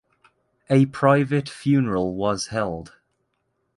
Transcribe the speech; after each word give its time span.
A 0.67 0.87
private 0.87 1.47
funeral 1.47 2.15
was 2.15 2.47
held. 2.47 2.93